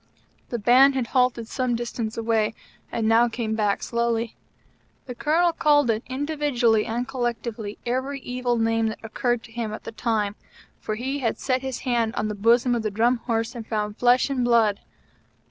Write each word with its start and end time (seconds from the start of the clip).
The 0.49 0.57
Band 0.57 0.95
had 0.95 1.05
halted 1.05 1.47
some 1.47 1.75
distance 1.75 2.17
away, 2.17 2.55
and 2.91 3.07
now 3.07 3.27
came 3.27 3.53
back 3.53 3.83
slowly. 3.83 4.35
The 5.05 5.13
Colonel 5.13 5.53
called 5.53 5.91
it, 5.91 6.01
individually 6.07 6.87
and 6.87 7.07
collectively, 7.07 7.77
every 7.85 8.19
evil 8.21 8.57
name 8.57 8.87
that 8.87 9.03
occurred 9.05 9.43
to 9.43 9.51
him 9.51 9.71
at 9.75 9.83
the 9.83 9.91
time; 9.91 10.35
for 10.79 10.95
he 10.95 11.19
had 11.19 11.37
set 11.37 11.61
his 11.61 11.81
hand 11.81 12.15
on 12.15 12.29
the 12.29 12.33
bosom 12.33 12.73
of 12.73 12.81
the 12.81 12.89
Drum 12.89 13.17
Horse 13.17 13.53
and 13.53 13.67
found 13.67 13.95
flesh 13.97 14.27
and 14.31 14.43
blood. 14.43 14.79